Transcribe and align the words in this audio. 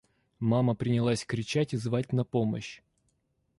Мама 0.39 0.73
принялась 0.73 1.23
кричать 1.25 1.75
и 1.75 1.77
звать 1.77 2.11
на 2.11 2.23
помощь. 2.25 2.81